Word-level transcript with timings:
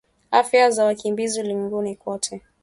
Afya 0.31 0.69
za 0.71 0.85
wakimbizi 0.85 1.39
ulimwenguni 1.39 1.95
kote 1.95 2.41